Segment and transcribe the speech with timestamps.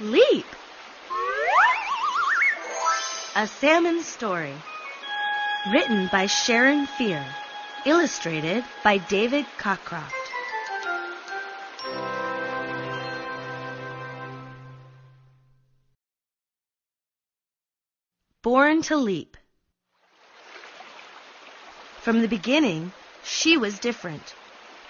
[0.00, 0.46] leap.
[3.36, 4.54] A Salmon Story.
[5.70, 7.24] Written by Sharon Fear.
[7.84, 10.12] Illustrated by David Cockcroft.
[18.42, 19.36] Born to Leap.
[22.00, 24.34] From the beginning, she was different.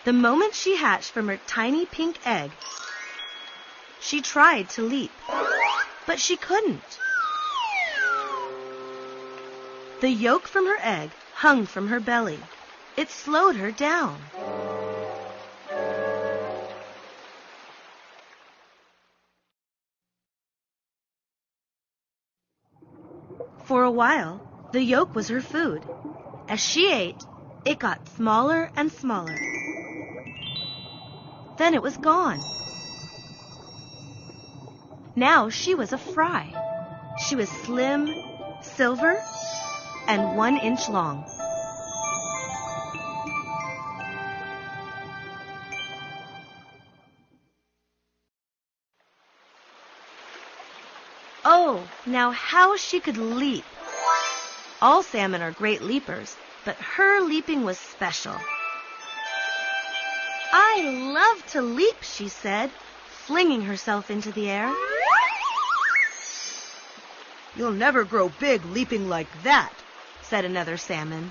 [0.04, 2.52] The moment she hatched from her tiny pink egg,
[4.00, 5.10] she tried to leap,
[6.06, 7.00] but she couldn't.
[10.00, 12.40] The yolk from her egg hung from her belly.
[12.96, 14.18] It slowed her down.
[23.64, 24.40] For a while,
[24.72, 25.84] the yolk was her food.
[26.48, 27.24] As she ate,
[27.64, 29.36] it got smaller and smaller.
[31.56, 32.40] Then it was gone.
[35.20, 36.46] Now she was a fry.
[37.28, 38.08] She was slim,
[38.62, 39.22] silver,
[40.08, 41.22] and one inch long.
[51.44, 53.64] Oh, now how she could leap!
[54.80, 58.36] All salmon are great leapers, but her leaping was special.
[60.50, 60.80] I
[61.12, 62.70] love to leap, she said,
[63.26, 64.74] flinging herself into the air.
[67.60, 69.70] You'll never grow big leaping like that,
[70.22, 71.30] said another salmon.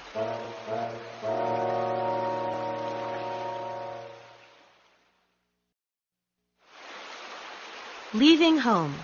[8.14, 8.96] Leaving home.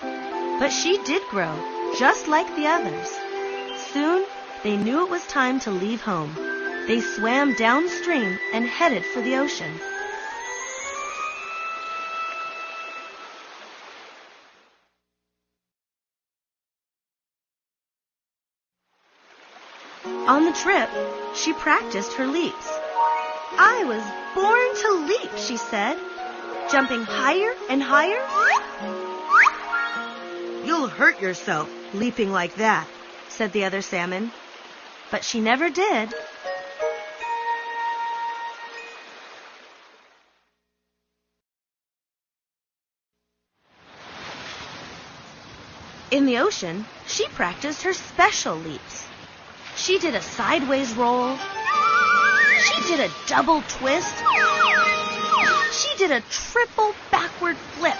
[0.00, 1.54] But she did grow,
[2.00, 3.08] just like the others.
[3.92, 4.26] Soon,
[4.64, 6.34] they knew it was time to leave home.
[6.88, 9.70] They swam downstream and headed for the ocean.
[20.04, 20.90] On the trip,
[21.34, 22.68] she practiced her leaps.
[23.58, 24.02] I was
[24.34, 25.96] born to leap, she said,
[26.70, 28.20] jumping higher and higher.
[30.64, 32.88] You'll hurt yourself leaping like that,
[33.28, 34.32] said the other salmon.
[35.10, 36.12] But she never did.
[46.10, 49.11] In the ocean, she practiced her special leaps.
[49.82, 51.36] She did a sideways roll.
[52.60, 54.14] She did a double twist.
[55.72, 57.96] She did a triple backward flip.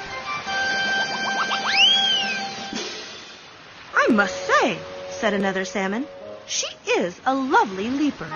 [3.97, 4.79] I must say,
[5.11, 6.07] said another salmon,
[6.47, 8.31] she is a lovely leaper.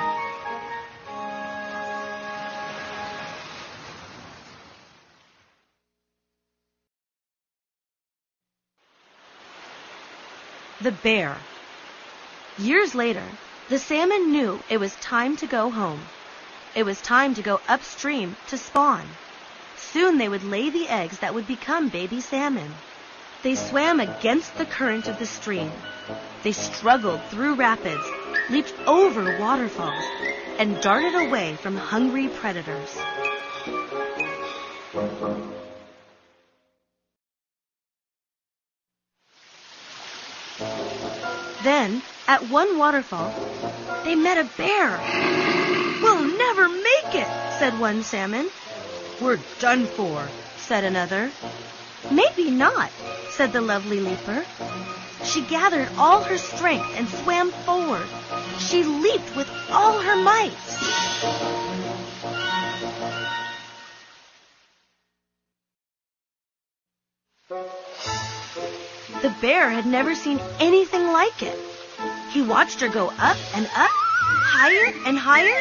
[10.81, 11.37] The bear.
[12.59, 13.37] Years later,
[13.69, 16.09] the salmon knew it was time to go home.
[16.75, 19.19] It was time to go upstream to spawn.
[19.77, 22.75] Soon they would lay the eggs that would become baby salmon.
[23.43, 25.71] They swam against the current of the stream.
[26.43, 28.06] They struggled through rapids,
[28.49, 30.05] leaped over waterfalls,
[30.59, 32.97] and darted away from hungry predators.
[42.28, 43.32] At one waterfall,
[44.04, 45.00] they met a bear.
[46.03, 47.28] We'll never make it,
[47.59, 48.50] said one salmon.
[49.20, 51.31] We're done for, said another.
[52.10, 52.91] Maybe not,
[53.31, 54.44] said the lovely leaper.
[55.25, 58.06] She gathered all her strength and swam forward.
[58.59, 60.53] She leaped with all her might.
[69.22, 71.59] The bear had never seen anything like it.
[72.31, 75.60] He watched her go up and up, higher and higher.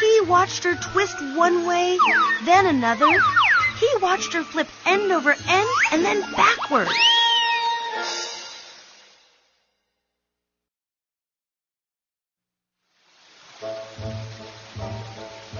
[0.00, 1.98] He watched her twist one way,
[2.44, 3.10] then another.
[3.80, 6.88] He watched her flip end over end and then backward.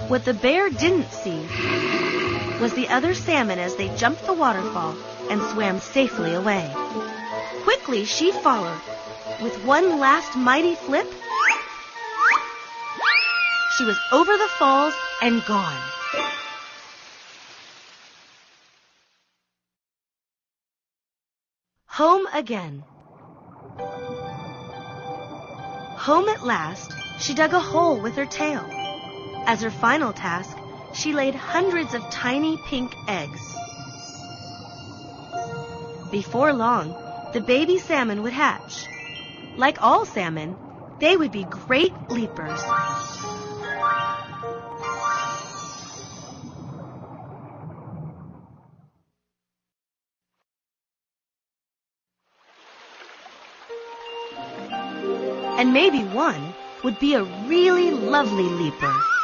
[0.07, 1.39] What the bear didn't see
[2.59, 4.97] was the other salmon as they jumped the waterfall
[5.29, 6.71] and swam safely away.
[7.63, 8.81] Quickly she followed.
[9.41, 11.07] With one last mighty flip,
[13.77, 15.81] she was over the falls and gone.
[21.85, 22.83] Home again.
[25.95, 28.65] Home at last, she dug a hole with her tail.
[29.45, 30.57] As her final task,
[30.93, 33.55] she laid hundreds of tiny pink eggs.
[36.11, 36.93] Before long,
[37.31, 38.85] the baby salmon would hatch.
[39.57, 40.55] Like all salmon,
[40.99, 42.61] they would be great leapers.
[55.57, 56.53] And maybe one
[56.83, 59.18] would be a really lovely leaper.